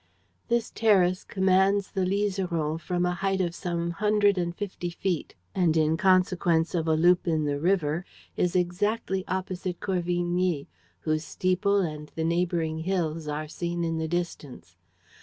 This 0.47 0.71
terrace 0.71 1.23
commands 1.23 1.91
the 1.91 2.03
Liseron 2.07 2.79
from 2.79 3.05
a 3.05 3.13
height 3.13 3.39
of 3.39 3.53
some 3.53 3.91
hundred 3.91 4.35
and 4.35 4.55
fifty 4.55 4.89
feet 4.89 5.35
and, 5.53 5.77
in 5.77 5.95
consequence 5.95 6.73
of 6.73 6.87
a 6.87 6.95
loop 6.95 7.27
in 7.27 7.43
the 7.45 7.59
river, 7.59 8.03
is 8.35 8.55
exactly 8.55 9.23
opposite 9.27 9.79
Corvigny, 9.79 10.67
whose 11.01 11.23
steeple 11.23 11.81
and 11.81 12.11
the 12.15 12.23
neighboring 12.23 12.79
hills 12.79 13.27
are 13.27 13.47
seen 13.47 13.83
in 13.83 13.99
the 13.99 14.07
distance. 14.07 14.75